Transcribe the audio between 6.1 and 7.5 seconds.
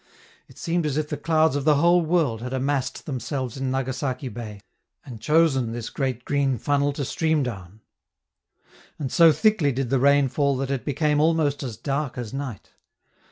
green funnel to stream